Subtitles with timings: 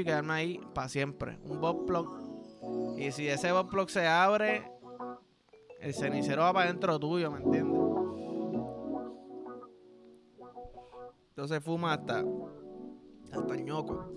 [0.00, 1.40] y quedarme ahí para siempre.
[1.42, 1.90] Un bot.
[2.96, 4.70] Y si ese bot se abre,
[5.80, 7.80] el cenicero va para adentro tuyo, ¿me entiendes?
[11.30, 14.12] Entonces fuma hasta, el ñoco.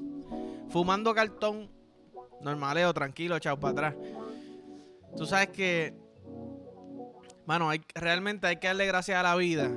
[0.69, 1.71] Fumando cartón,
[2.41, 3.95] normaleo, tranquilo, echado para atrás.
[5.17, 5.95] Tú sabes que,
[7.47, 9.71] mano, hay, realmente hay que darle gracias a la vida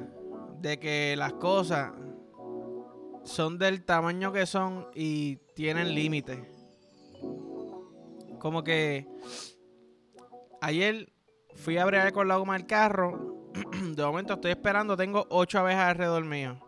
[0.60, 1.92] de que las cosas
[3.24, 6.38] son del tamaño que son y tienen límites.
[8.38, 9.06] Como que
[10.60, 11.12] ayer
[11.54, 13.50] fui a bregar con la goma del carro.
[13.94, 16.60] De momento estoy esperando, tengo ocho abejas alrededor mío.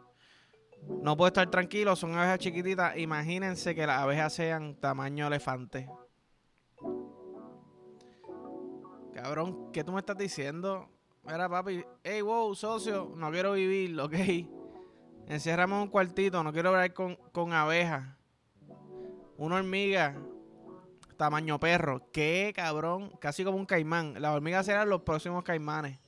[1.03, 2.97] No puedo estar tranquilo, son abejas chiquititas.
[2.97, 5.89] Imagínense que las abejas sean tamaño elefante.
[9.13, 10.89] Cabrón, ¿qué tú me estás diciendo?
[11.25, 14.15] Mira, papi, hey, wow, socio, no quiero vivir, ok.
[15.29, 18.07] Enciérrame un cuartito, no quiero ver con, con abejas.
[19.37, 20.17] Una hormiga,
[21.17, 22.11] tamaño perro.
[22.13, 23.11] ¿Qué, cabrón?
[23.21, 24.15] Casi como un caimán.
[24.21, 25.99] Las hormigas serán los próximos caimanes.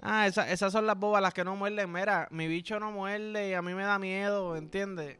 [0.00, 1.92] Ah, esas son las bobas las que no muerden.
[1.92, 5.18] Mira, mi bicho no muerde y a mí me da miedo, ¿entiendes?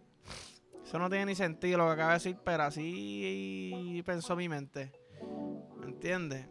[0.82, 4.90] Eso no tiene ni sentido lo que acaba de decir, pero así pensó mi mente.
[5.78, 6.48] ¿Me entiendes?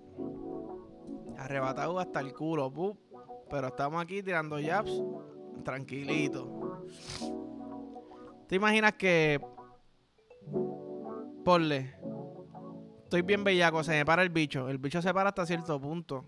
[1.38, 2.72] Arrebatado hasta el culo,
[3.50, 4.92] pero estamos aquí tirando jabs
[5.64, 6.86] tranquilito.
[8.48, 9.40] ¿Te imaginas que
[11.44, 12.00] porle
[13.10, 16.26] estoy bien bellaco, se me para el bicho, el bicho se para hasta cierto punto.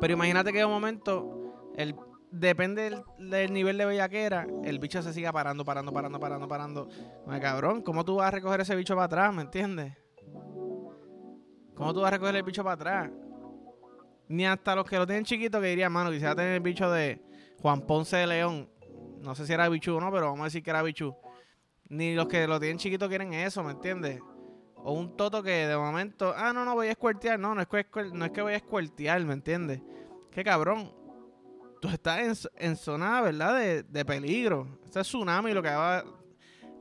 [0.00, 1.96] Pero imagínate que de un momento el
[2.30, 6.88] depende del, nivel de bellaquera, el bicho se siga parando, parando, parando, parando, parando.
[7.40, 9.94] Cabrón, ¿cómo tú vas a recoger ese bicho para atrás, me entiendes?
[11.74, 13.10] ¿Cómo tú vas a recoger el bicho para atrás?
[14.28, 17.20] Ni hasta los que lo tienen chiquito que dirían, mano, quisiera tener el bicho de
[17.60, 18.68] Juan Ponce de León.
[19.20, 21.14] No sé si era bichu o no, pero vamos a decir que era bichu.
[21.88, 24.20] Ni los que lo tienen chiquito quieren eso, ¿me entiendes?
[24.76, 27.38] O un toto que de momento, ah, no, no voy a escuertear.
[27.38, 29.82] No, no es que, no es que voy a escuertear, ¿me entiendes?
[30.30, 30.94] Qué cabrón.
[31.80, 33.56] Tú estás en, zona, ¿verdad?
[33.56, 34.78] De, de peligro.
[34.84, 36.04] Este es tsunami lo que va.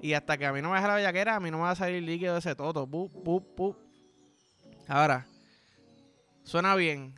[0.01, 1.71] Y hasta que a mí no me deja la bellaquera, a mí no me va
[1.71, 2.87] a salir líquido ese toto.
[2.87, 3.77] Pup, pup, pup.
[4.87, 5.27] Ahora,
[6.43, 7.15] suena bien.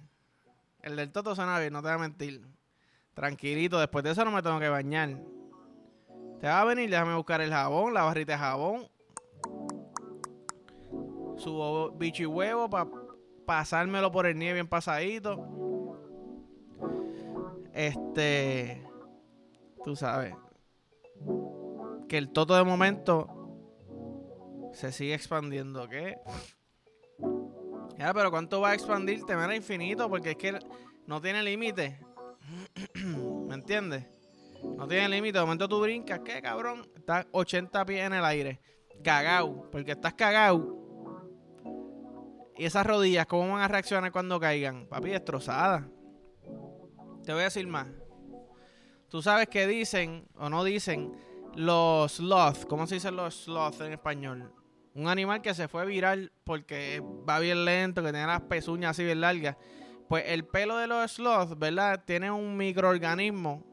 [0.81, 2.41] El del toto suena bien, no te voy a mentir.
[3.21, 5.09] Tranquilito, después de eso no me tengo que bañar.
[6.39, 8.87] Te va a venir, déjame buscar el jabón, la barrita de jabón.
[11.37, 12.89] Subo bicho y huevo para
[13.45, 15.37] pasármelo por el nieve bien pasadito.
[17.73, 18.83] Este.
[19.83, 20.33] Tú sabes.
[22.09, 23.27] Que el toto de momento
[24.73, 26.17] se sigue expandiendo, ¿qué?
[27.99, 29.35] Ya, pero ¿cuánto va a expandirte?
[29.35, 30.57] Mira, infinito, porque es que
[31.05, 31.99] no tiene límite.
[33.47, 34.05] ¿Me entiendes?
[34.63, 35.37] No tiene límite.
[35.37, 36.87] De momento tú brincas, ¿qué cabrón?
[36.95, 38.61] Estás 80 pies en el aire.
[39.03, 39.69] Cagao.
[39.71, 40.81] Porque estás cagao.
[42.57, 44.85] Y esas rodillas, ¿cómo van a reaccionar cuando caigan?
[44.87, 45.83] Papi, destrozadas.
[47.23, 47.87] Te voy a decir más.
[49.09, 51.11] Tú sabes que dicen, o no dicen,
[51.55, 52.65] los sloth.
[52.65, 54.53] ¿Cómo se dicen los sloth en español?
[54.93, 59.03] Un animal que se fue viral porque va bien lento, que tiene las pezuñas así
[59.03, 59.57] bien largas.
[60.11, 62.03] Pues el pelo de los sloths, ¿verdad?
[62.03, 63.63] Tiene un microorganismo.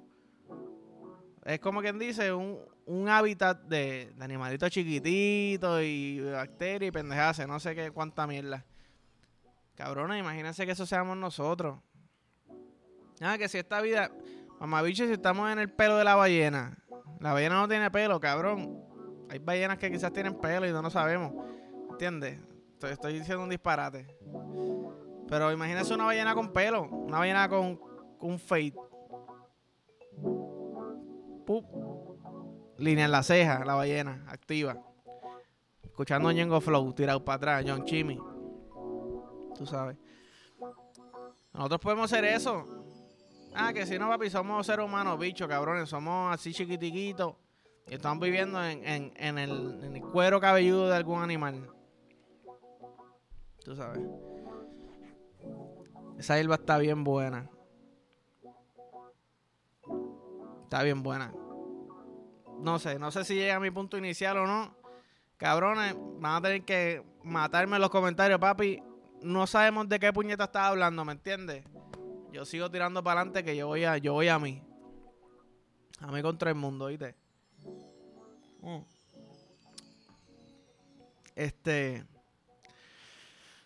[1.44, 7.58] Es como quien dice, un, un hábitat de, animalitos chiquititos y bacterias y pendejadas, no
[7.58, 8.64] sé qué cuánta mierda.
[9.74, 11.80] Cabrona, imagínense que eso seamos nosotros.
[13.20, 14.12] Ah, que si esta vida,
[14.60, 16.78] mamabicho, si estamos en el pelo de la ballena.
[17.18, 18.80] La ballena no tiene pelo, cabrón.
[19.28, 21.32] Hay ballenas que quizás tienen pelo y no lo sabemos.
[21.90, 22.38] ¿Entiendes?
[22.80, 24.06] Estoy, diciendo un disparate.
[25.28, 26.88] Pero imagínese una ballena con pelo.
[26.88, 27.80] Una ballena con,
[28.20, 28.74] un fade.
[31.46, 31.64] Pup.
[32.78, 34.76] Línea en la ceja, la ballena, activa.
[35.82, 38.18] Escuchando Ñengo Flow, tirado para atrás, John Chimmy.
[39.56, 39.96] Tú sabes.
[41.52, 42.64] Nosotros podemos hacer eso.
[43.54, 45.88] Ah, que si no, papi, somos seres humanos, bichos, cabrones.
[45.88, 47.34] Somos así chiquitiquitos.
[47.88, 51.68] Y estamos viviendo en, en, el, en el cuero cabelludo de algún animal.
[53.64, 54.00] Tú sabes.
[56.18, 57.48] Esa hierba está bien buena.
[60.64, 61.32] Está bien buena.
[62.60, 64.76] No sé, no sé si llega a mi punto inicial o no.
[65.36, 68.82] Cabrones, van a tener que matarme en los comentarios, papi.
[69.22, 71.64] No sabemos de qué puñeta estás hablando, ¿me entiendes?
[72.32, 74.62] Yo sigo tirando para adelante que yo voy a, yo voy a mí.
[76.00, 77.14] A mí contra el mundo, ¿viste?
[78.60, 78.78] Mm.
[81.34, 82.04] Este.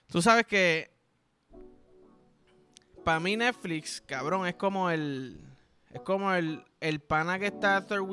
[0.06, 0.92] Tú sabes que.
[3.04, 5.40] Para mí, Netflix, cabrón, es como el.
[5.90, 8.06] Es como el, el pana que está third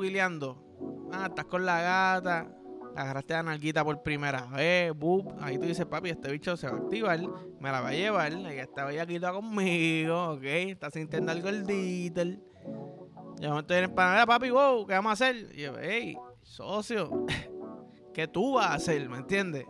[1.12, 2.48] ah, estás con la gata,
[2.94, 6.74] agarraste la nalguita por primera vez, boop, ahí tú dices, papi, este bicho se va
[6.74, 7.20] a activar,
[7.58, 12.22] me la va a llevar, ella está bellaquita conmigo, ok, está sintiendo algo gordito.
[12.22, 15.50] Y de momento viene para papi, wow, ¿qué vamos a hacer?
[15.52, 17.26] Yo, hey, socio,
[18.14, 19.08] ¿qué tú vas a hacer?
[19.08, 19.64] ¿Me entiendes?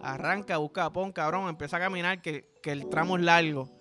[0.00, 3.77] Arranca, busca, pon, cabrón, empieza a caminar, que, que el tramo es largo.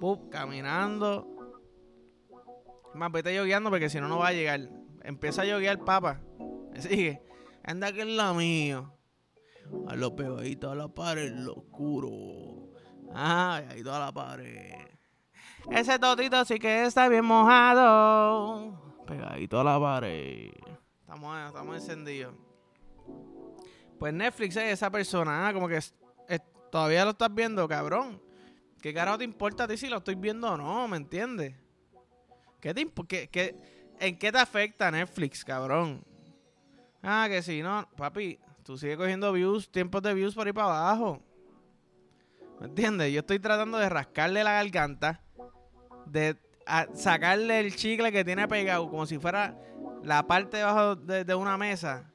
[0.00, 1.26] Boop, caminando.
[2.94, 4.60] Más, vete yogueando porque si no, no va a llegar.
[5.02, 6.20] Empieza a yoguear, papa.
[6.78, 7.22] Sigue.
[7.62, 8.92] Anda que es lo mío.
[9.88, 12.70] A lo pegadito a la pared, lo oscuro.
[13.12, 14.74] Ay, ahí toda la pared.
[15.70, 19.04] Ese totito sí que está bien mojado.
[19.06, 20.52] Pegadito a la pared.
[21.00, 22.34] Estamos, estamos encendidos.
[23.98, 25.80] Pues Netflix es esa persona, ah, como que
[26.70, 28.20] todavía lo estás viendo, cabrón.
[28.86, 30.86] ¿Qué carajo te importa a ti si lo estoy viendo o no?
[30.86, 31.56] ¿Me entiendes?
[32.60, 33.56] ¿Qué te, qué, qué,
[33.98, 36.04] ¿En qué te afecta Netflix, cabrón?
[37.02, 40.68] Ah, que si no, papi, tú sigues cogiendo views, tiempos de views por ahí para
[40.68, 41.20] abajo.
[42.60, 43.12] ¿Me entiendes?
[43.12, 45.20] Yo estoy tratando de rascarle la garganta,
[46.06, 46.36] de
[46.94, 49.58] sacarle el chicle que tiene pegado, como si fuera
[50.04, 52.12] la parte de abajo de, una mesa.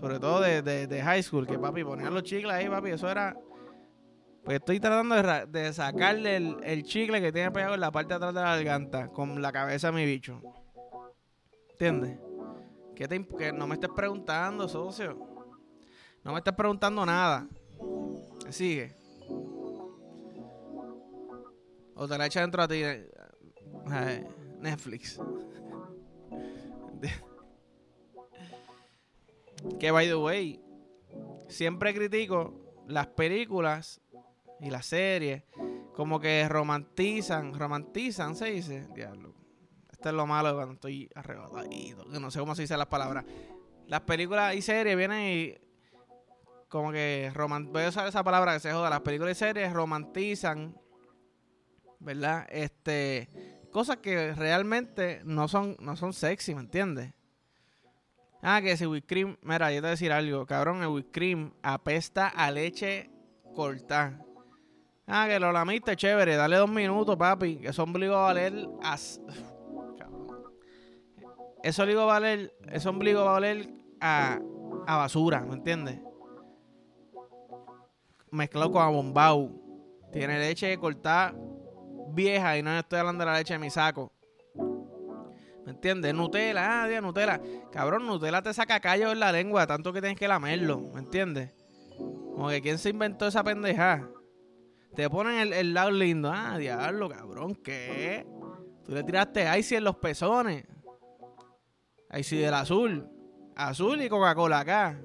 [0.00, 3.36] Sobre todo de, high school, que papi, ponían los chicles ahí, papi, eso era...
[4.44, 5.14] Pues estoy tratando
[5.46, 9.08] de, sacarle el, chicle que tiene pegado en la parte de atrás de la garganta,
[9.08, 10.40] con la cabeza de mi bicho.
[11.72, 12.18] ¿Entiendes?
[12.96, 15.18] Que, no me estés preguntando, socio.
[16.24, 17.46] No me estés preguntando nada.
[18.48, 18.96] Sigue.
[21.94, 22.82] O te la echa dentro a ti.
[22.82, 24.26] Eh,
[24.60, 25.20] Netflix.
[29.78, 30.60] que by the way,
[31.48, 32.54] siempre critico
[32.86, 34.00] las películas
[34.60, 35.44] y las series
[35.94, 39.34] como que romantizan, romantizan, se dice, diablo.
[39.90, 43.24] Esto es lo malo cuando estoy arrebatadito, que no sé cómo se dice las palabras.
[43.88, 45.54] Las películas y series vienen y
[46.68, 48.90] como que voy a usar esa palabra que se joda.
[48.90, 50.80] Las películas y series romantizan,
[51.98, 52.46] ¿verdad?
[52.48, 53.28] Este,
[53.72, 57.12] cosas que realmente no son, no son sexy, ¿me entiendes?
[58.40, 61.10] Ah, que si whipped cream, mira, yo te voy a decir algo, cabrón, el whipped
[61.10, 63.10] cream apesta a leche
[63.52, 64.24] cortada.
[65.08, 68.68] Ah, que lo lamiste, chévere, dale dos minutos, papi, que eso ombligo va a valer
[71.62, 73.68] eso ombligo va a valer, ese ombligo va a valer
[74.00, 74.40] a,
[74.86, 76.00] basura, ¿me entiendes?
[78.30, 79.50] Mezclado con abombao.
[80.12, 81.34] Tiene leche cortada
[82.10, 84.12] vieja y no estoy hablando de la leche de mi saco.
[85.64, 86.14] ¿Me entiendes?
[86.14, 87.40] Nutella, ah, Dios, Nutella.
[87.72, 91.52] Cabrón, Nutella te saca callo en la lengua, tanto que tienes que lamerlo, ¿me entiendes?
[91.98, 94.08] Como que quién se inventó esa pendeja.
[94.94, 96.30] Te ponen el, el lado lindo.
[96.32, 98.26] Ah, diablo, cabrón, ¿qué?
[98.84, 100.64] Tú le tiraste ice en los pezones.
[102.22, 103.06] Sí del azul.
[103.54, 104.98] Azul y Coca-Cola acá.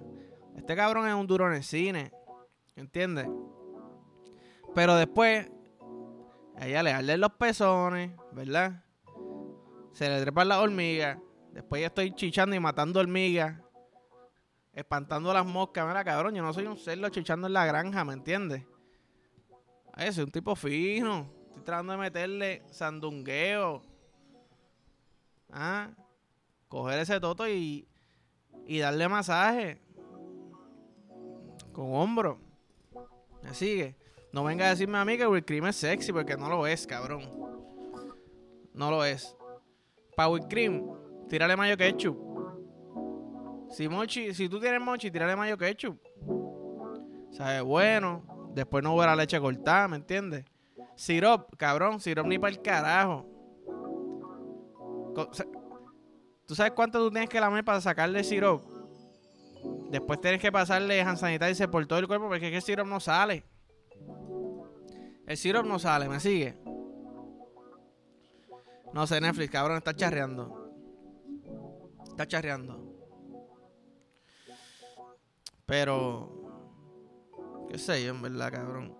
[0.55, 2.11] Este cabrón es un duro en el cine.
[2.75, 3.27] ¿Entiendes?
[4.73, 5.51] Pero después,
[6.59, 8.83] ella le arde los pezones, ¿verdad?
[9.91, 11.19] Se le trepan las hormigas.
[11.51, 13.59] Después ya estoy chichando y matando hormigas.
[14.71, 15.85] Espantando las moscas.
[15.85, 18.63] Mira, cabrón, yo no soy un cerdo chichando en la granja, ¿me entiendes?
[19.93, 21.29] Ay, soy un tipo fino.
[21.47, 23.81] Estoy tratando de meterle sandungueo.
[25.51, 25.91] Ah,
[26.67, 27.87] coger ese toto y,
[28.65, 29.79] y darle masaje
[31.71, 32.39] con hombro.
[33.43, 33.95] Me sigue.
[34.31, 36.87] No venga a decirme a mí que Will Cream es sexy porque no lo es,
[36.87, 37.29] cabrón.
[38.73, 39.35] No lo es.
[40.15, 40.87] Para Will Cream,
[41.29, 42.17] tírale mayo ketchup.
[43.69, 45.99] Si mochi, si tú tienes mochi, tírale mayo ketchup.
[47.31, 48.32] Sabe bueno.
[48.53, 50.45] Después no hubo la leche cortada, ¿me entiendes?
[50.95, 53.25] Sirop, cabrón, sirop ni para el carajo.
[56.45, 58.63] ¿Tú sabes cuánto tú tienes que lamer para sacarle sirop?
[59.89, 62.87] Después tienes que pasarle hand sanitizer por todo el cuerpo porque es que el sirop
[62.87, 63.43] no sale.
[65.25, 66.57] El sirop no sale, ¿me sigue?
[68.93, 70.71] No sé, Netflix, cabrón, está charreando.
[72.09, 72.93] Está charreando.
[75.65, 76.32] Pero.
[77.73, 78.95] Qué sé yo, en verdad, cabrón.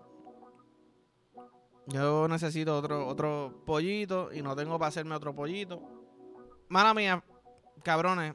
[1.86, 5.80] Yo necesito otro, otro pollito y no tengo para hacerme otro pollito.
[6.68, 7.22] Mala mía,
[7.84, 8.34] cabrones,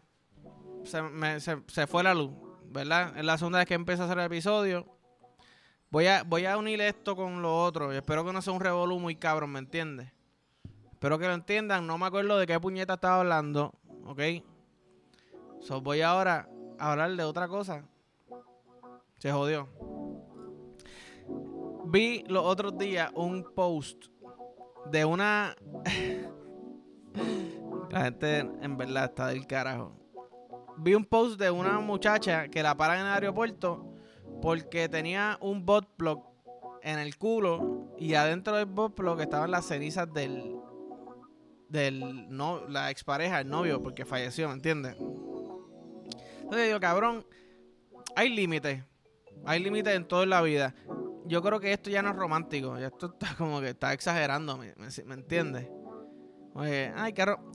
[0.86, 2.32] se, fue la luz,
[2.68, 3.18] ¿verdad?
[3.18, 4.86] Es la segunda vez que empiezo a hacer el episodio.
[5.90, 7.94] Voy a, voy a unir esto con lo otro.
[7.94, 10.10] Y espero que no sea un revolú muy cabrón, ¿me entiendes?
[10.90, 11.86] Espero que lo entiendan.
[11.86, 13.74] No me acuerdo de qué puñeta estaba hablando.
[14.06, 14.22] ¿Ok?
[15.60, 16.48] So, voy ahora
[16.80, 17.84] a hablar de otra cosa.
[19.18, 19.89] Se jodió.
[21.92, 24.06] Vi los otros días un post
[24.92, 25.56] de una
[27.90, 29.96] La gente en verdad está del carajo.
[30.78, 33.96] vi un post de una muchacha que la paran en el aeropuerto
[34.42, 36.24] porque tenía un bot plug
[36.84, 40.56] en el culo y adentro del bot plug estaban las cenizas del
[41.70, 44.96] del no la expareja, el novio, porque falleció, ¿me entiendes?
[46.42, 47.26] Entonces digo, cabrón,
[48.16, 48.84] hay límites.
[49.46, 50.74] Hay límites en toda la vida.
[51.30, 52.76] Yo creo que esto ya no es romántico.
[52.76, 54.74] Esto está como que está exagerando, ¿me,
[55.14, 55.70] entiendes?
[56.56, 57.52] Oye, ay, caro.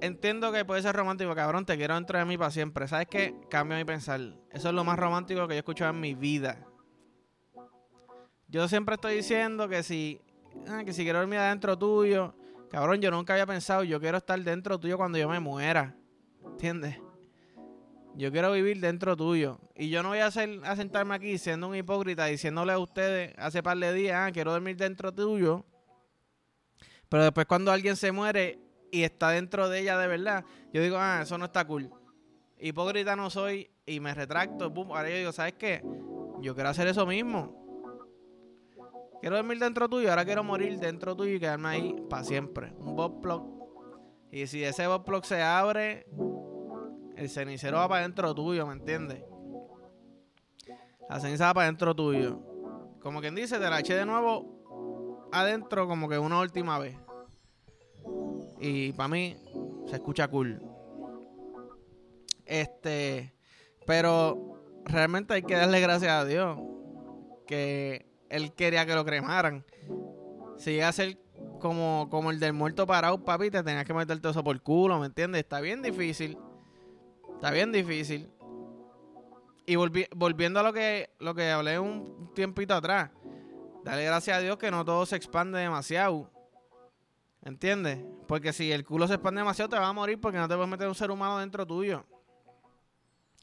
[0.00, 1.64] Entiendo que puede ser romántico, cabrón.
[1.64, 2.88] Te quiero dentro de mí para siempre.
[2.88, 3.36] ¿Sabes qué?
[3.48, 4.20] Cambio mi pensar.
[4.50, 6.66] Eso es lo más romántico que yo he escuchado en mi vida.
[8.48, 10.20] Yo siempre estoy diciendo que si,
[10.68, 12.34] ah, que si quiero dormir adentro tuyo,
[12.68, 15.94] cabrón, yo nunca había pensado, yo quiero estar dentro tuyo cuando yo me muera.
[16.44, 17.03] ¿Entiendes?
[18.16, 19.58] Yo quiero vivir dentro tuyo.
[19.74, 23.34] Y yo no voy a, hacer, a sentarme aquí siendo un hipócrita diciéndole a ustedes
[23.36, 25.64] hace par de días, ah, quiero dormir dentro tuyo.
[27.08, 28.58] Pero después cuando alguien se muere
[28.92, 31.90] y está dentro de ella de verdad, yo digo, ah, eso no está cool.
[32.58, 34.72] Hipócrita no soy y me retracto.
[34.72, 35.82] ahora yo digo, ¿sabes qué?
[36.40, 37.64] Yo quiero hacer eso mismo.
[39.20, 42.72] Quiero dormir dentro tuyo, ahora quiero morir dentro tuyo y quedarme ahí para siempre.
[42.78, 43.42] Un plug.
[44.30, 46.06] Y si ese plug se abre,
[47.16, 49.22] el cenicero va para dentro tuyo, ¿me entiendes?
[51.08, 52.40] La ceniza va para dentro tuyo.
[53.00, 56.96] Como quien dice, te la eché de nuevo adentro como que una última vez.
[58.60, 59.36] Y para mí
[59.86, 60.62] se escucha cool.
[62.46, 63.34] Este,
[63.86, 66.58] pero realmente hay que darle gracias a Dios
[67.46, 69.64] que él quería que lo cremaran.
[70.56, 71.18] Si llega a ser
[71.60, 75.06] como, como el del muerto parado, papi, te tenías que meterte eso por culo, ¿me
[75.06, 75.40] entiendes?
[75.40, 76.38] Está bien difícil.
[77.44, 78.30] Está bien difícil.
[79.66, 83.10] Y volviendo a lo que, lo que hablé un tiempito atrás,
[83.84, 86.30] dale gracias a Dios que no todo se expande demasiado.
[87.42, 88.02] ¿Entiendes?
[88.26, 90.70] Porque si el culo se expande demasiado, te va a morir porque no te puedes
[90.70, 92.06] meter un ser humano dentro tuyo.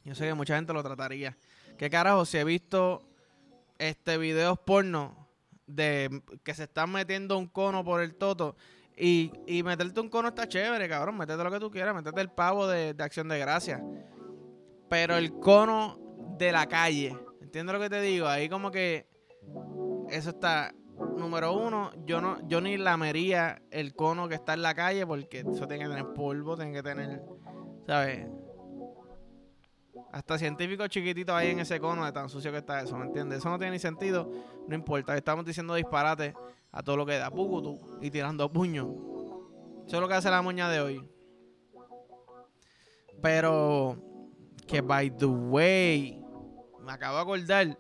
[0.04, 1.38] Yo sé que mucha gente lo trataría.
[1.78, 2.26] ¿Qué carajo?
[2.26, 3.08] Si he visto
[3.78, 5.28] este videos porno
[5.68, 8.56] de que se están metiendo un cono por el toto
[9.04, 11.18] y, meterte un cono está chévere, cabrón.
[11.18, 11.96] Métete lo que tú quieras.
[11.96, 13.84] Métete el pavo de, acción de gracia.
[14.90, 15.98] Pero el cono
[16.38, 17.18] de la calle.
[17.42, 18.28] ¿Entiendes lo que te digo?
[18.28, 19.08] Ahí como que
[20.10, 20.74] eso está.
[21.18, 25.40] Número uno, yo no, yo ni lamería el cono que está en la calle porque
[25.40, 27.24] eso tiene que tener polvo, tiene que tener,
[27.88, 28.28] ¿sabes?
[30.12, 33.40] Hasta científicos chiquititos ahí en ese cono de tan sucio que está eso, ¿me entiendes?
[33.40, 34.32] Eso no tiene ni sentido,
[34.68, 35.18] no importa.
[35.18, 36.36] Estamos diciendo disparate
[36.72, 38.88] a todo lo que da pucutu y tirando puños.
[39.86, 41.10] Eso es lo que hace la moña de hoy.
[43.22, 43.98] Pero
[44.68, 46.24] que by the way,
[46.80, 47.80] me acabo de acordar,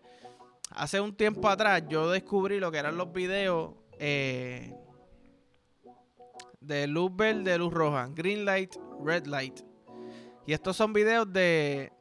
[0.72, 4.76] hace un tiempo atrás yo descubrí lo que eran los videos eh,
[6.60, 9.62] de luz verde, luz roja, green light, red light.
[10.46, 11.92] Y estos son videos de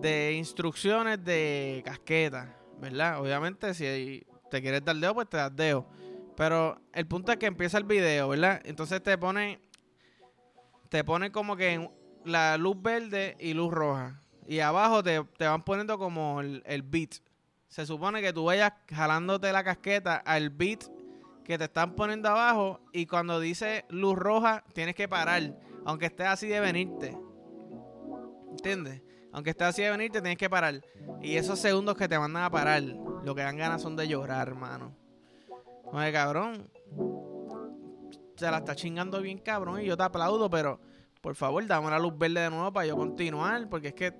[0.00, 3.20] de instrucciones de casqueta, ¿verdad?
[3.20, 5.84] Obviamente si hay te quieres dar dedo, pues te das dedo.
[6.36, 8.60] Pero el punto es que empieza el video, ¿verdad?
[8.64, 9.58] Entonces te pone,
[10.90, 11.90] te pone como que
[12.24, 14.22] la luz verde y luz roja.
[14.46, 17.14] Y abajo te, van poniendo como el, el, beat.
[17.66, 20.84] Se supone que tú vayas jalándote la casqueta al beat
[21.44, 22.80] que te están poniendo abajo.
[22.92, 25.58] Y cuando dice luz roja, tienes que parar.
[25.84, 27.18] Aunque estés así de venirte.
[28.52, 29.02] ¿Entiendes?
[29.32, 30.80] Aunque estés así de venirte, tienes que parar.
[31.20, 32.84] Y esos segundos que te mandan a parar
[33.24, 34.92] lo que dan ganas son de llorar, hermano.
[35.86, 36.68] Oye, cabrón.
[38.36, 39.80] Se la está chingando bien, cabrón.
[39.80, 40.80] Y yo te aplaudo, pero
[41.20, 43.68] por favor, dame la luz verde de nuevo para yo continuar.
[43.68, 44.14] Porque es que,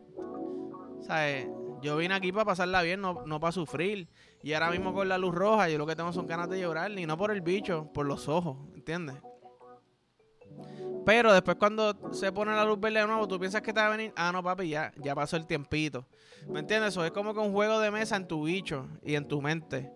[1.02, 1.48] ¿sabes?
[1.82, 4.08] Yo vine aquí para pasarla bien, no, no para sufrir.
[4.42, 6.90] Y ahora mismo con la luz roja, yo lo que tengo son ganas de llorar.
[6.90, 9.16] Ni no por el bicho, por los ojos, ¿entiendes?
[11.04, 13.86] Pero después cuando se pone la luz verde de nuevo, tú piensas que te va
[13.86, 14.12] a venir.
[14.16, 16.06] Ah, no, papi, ya, ya pasó el tiempito.
[16.48, 16.90] ¿Me entiendes?
[16.90, 19.90] Eso es como que un juego de mesa en tu bicho y en tu mente.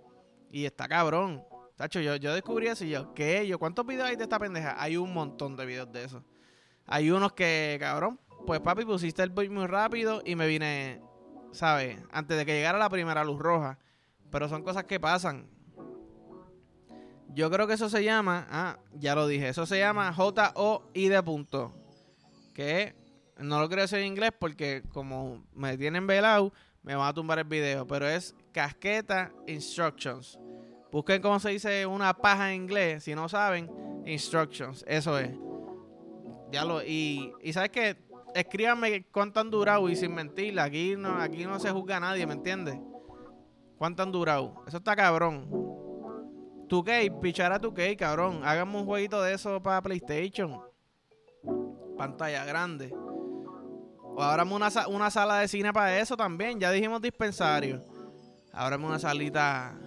[0.51, 1.45] Y está cabrón.
[1.77, 3.47] Tacho, yo, yo descubrí eso y yo, ¿qué?
[3.47, 4.75] Yo, ¿cuántos videos hay de esta pendeja?
[4.83, 6.25] Hay un montón de videos de eso.
[6.87, 11.01] Hay unos que, cabrón, pues papi, pusiste el beat muy rápido y me vine,
[11.53, 11.99] ¿sabes?
[12.11, 13.79] Antes de que llegara la primera luz roja.
[14.31, 15.49] Pero son cosas que pasan.
[17.35, 21.23] Yo creo que eso se llama, ah, ya lo dije, eso se llama J-O-I de
[21.23, 21.73] punto.
[22.55, 22.95] Que
[23.39, 27.39] no lo quiero decir en inglés porque como me tienen velado, me van a tumbar
[27.39, 27.87] el video.
[27.87, 30.39] Pero es casqueta instructions.
[30.91, 33.05] Busquen cómo se dice una paja en inglés.
[33.05, 33.71] Si no saben,
[34.07, 34.85] instructions.
[34.89, 35.31] Eso es.
[36.51, 37.97] Ya lo, y, y sabes que
[38.35, 40.59] escríbanme cuánto han durado y sin mentir.
[40.59, 42.79] Aquí no, aquí no se juzga nadie, ¿me entiendes?
[43.77, 44.65] ¿Cuánto han durado?
[44.67, 45.78] Eso está cabrón.
[46.69, 48.43] Tu k pichara tu k cabrón.
[48.45, 50.61] Hágame un jueguito de eso para PlayStation.
[51.97, 52.95] Pantalla grande.
[54.15, 56.61] O ábrame una, una sala de cine para eso también.
[56.61, 57.83] Ya dijimos dispensario.
[58.53, 59.79] Ábrame una salita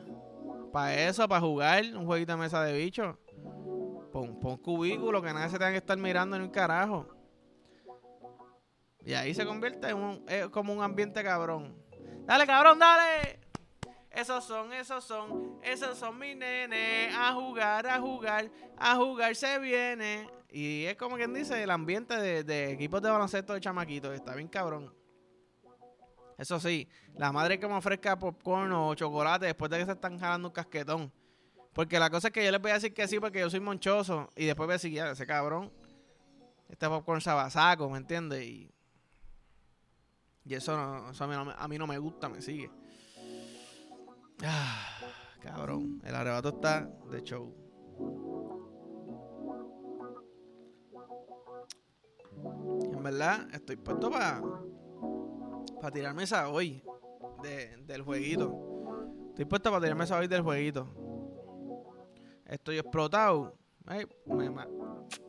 [0.72, 3.18] para eso, para jugar un jueguito de mesa de bicho.
[4.12, 7.08] Pon, pon cubículo, que nadie se tenga que estar mirando en un carajo.
[9.06, 11.76] Y ahí se convierte en un, como un ambiente cabrón.
[12.26, 13.41] Dale, cabrón, dale.
[14.14, 17.16] Esos son, esos son, esos son mis nenes.
[17.16, 20.30] A jugar, a jugar, a jugar se viene.
[20.50, 24.14] Y es como quien dice, el ambiente de, equipos de baloncesto de chamaquitos.
[24.14, 24.94] Está bien cabrón.
[26.38, 30.20] Eso sí, la madre que me ofrezca popcorn o chocolate después de que se están
[30.20, 31.12] jalando un casquetón.
[31.72, 33.62] Porque la cosa es que yo les voy a decir que sí porque yo soy
[33.62, 34.30] monchoso.
[34.36, 35.72] Y después voy a decir, ya, ese cabrón.
[36.68, 38.44] Este popcorn sabasaco, ¿me entiendes?
[38.44, 38.70] Y,
[40.50, 42.70] eso, a, mí no, a mí no me gusta, me sigue.
[44.44, 44.98] Ah,
[45.42, 47.62] cabrón, el arrebato está de show.
[52.92, 54.42] en verdad, estoy puesto para
[55.82, 56.84] para tirarme esa hoy
[57.42, 58.56] del jueguito.
[59.30, 60.88] Estoy puesto para tirarme esa hoy del jueguito.
[62.46, 63.58] Estoy explotado.
[63.86, 64.06] me,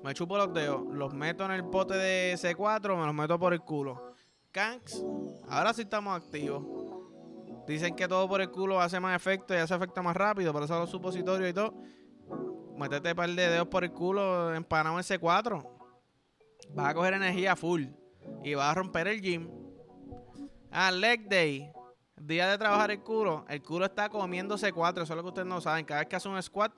[0.02, 0.84] me, chupo los dedos.
[0.92, 4.14] Los meto en el pote de C4, me los meto por el culo.
[4.50, 5.02] Kanks,
[5.48, 6.81] ahora sí estamos activos.
[7.66, 10.62] Dicen que todo por el culo hace más efecto y hace efecto más rápido, por
[10.62, 11.74] eso los supositorios y todo.
[12.76, 15.68] Métete un par de dedos por el culo empanado en C4.
[16.74, 17.84] Vas a coger energía full
[18.42, 19.48] y vas a romper el gym.
[20.70, 21.70] Ah, leg day.
[22.16, 23.44] Día de trabajar el culo.
[23.48, 25.84] El culo está comiendo C4, eso es lo que ustedes no saben.
[25.84, 26.72] Cada vez que hace un squat,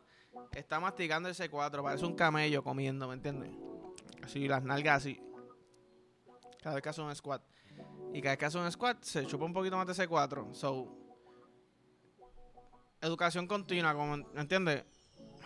[0.53, 1.83] está masticando el C4.
[1.83, 3.50] Parece un camello comiendo, ¿me entiendes?
[4.23, 5.21] Así, las nalgas así.
[6.62, 7.43] Cada vez que hace un squat.
[8.14, 10.54] Y cada vez que hace un squat, se chupa un poquito más de C4.
[10.54, 10.97] So,
[13.02, 14.85] educación continua, como, ¿me entiendes?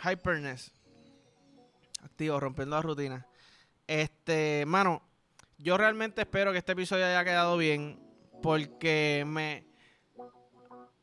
[0.05, 0.71] Hyperness.
[2.03, 3.27] Activo, rompiendo la rutina.
[3.87, 5.01] Este, mano,
[5.57, 7.99] yo realmente espero que este episodio haya quedado bien.
[8.43, 9.67] Porque me.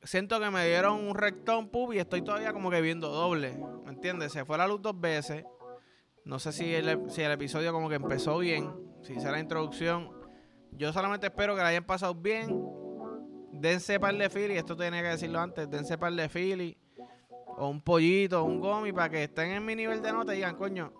[0.03, 3.58] Siento que me dieron un rectón pub y estoy todavía como que viendo doble.
[3.84, 4.34] ¿Me entiendes?
[4.34, 5.43] Se fue la luz dos veces.
[6.25, 8.71] No sé si el, si el episodio como que empezó bien.
[9.01, 10.14] Si hice la introducción
[10.78, 12.64] yo solamente espero que la hayan pasado bien.
[13.52, 16.78] Dense par de Philly, esto tenía que decirlo antes, dense par de Philly.
[17.58, 20.38] O un pollito, o un gomi, para que estén en mi nivel de nota y
[20.38, 20.92] digan, coño,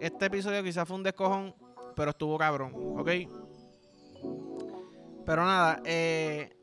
[0.00, 1.54] este episodio quizás fue un descojón,
[1.94, 3.10] pero estuvo cabrón, ¿ok?
[5.24, 6.56] Pero nada, eh,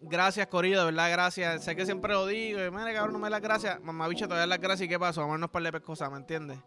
[0.00, 1.64] gracias Corillo, de verdad, gracias.
[1.64, 3.80] Sé que siempre lo digo, y, mire cabrón, no me das gracias.
[3.80, 6.18] Mamá bicho, te doy las gracias y qué pasó, vamos a par de pescosas, ¿me
[6.18, 6.58] entiendes?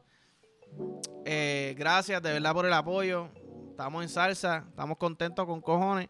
[1.25, 3.29] Eh, gracias de verdad por el apoyo.
[3.75, 6.07] Estamos en salsa, estamos contentos con cojones.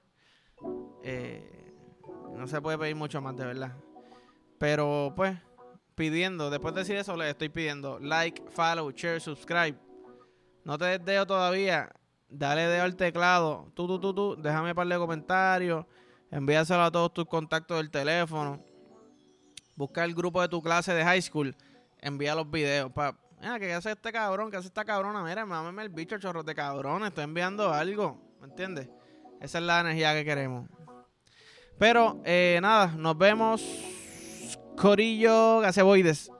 [1.01, 1.73] Eh,
[2.35, 3.75] no se puede pedir mucho más, de verdad.
[4.59, 5.35] Pero pues,
[5.95, 9.75] pidiendo, después de decir eso, les estoy pidiendo like, follow, share, subscribe.
[10.63, 11.91] No te des dedo todavía.
[12.29, 13.71] Dale dedo al teclado.
[13.73, 14.35] Tú, tú, tú, tú.
[14.39, 15.87] Déjame un par de comentarios.
[16.29, 18.63] Envíaselo a todos tus contactos del teléfono.
[19.75, 21.55] Busca el grupo de tu clase de high school.
[21.97, 22.91] Envía los videos.
[22.91, 24.49] Pa, Mira, ¿qué hace este cabrón?
[24.49, 25.21] ¿Qué hace esta cabrona?
[25.21, 27.05] Mira, mámame el bicho, chorro de cabrón.
[27.05, 28.19] Estoy enviando algo.
[28.41, 28.89] ¿Me entiendes?
[29.39, 30.67] Esa es la energía que queremos.
[31.77, 33.63] Pero, eh, nada, nos vemos.
[34.75, 36.31] Corillo Gaseboides.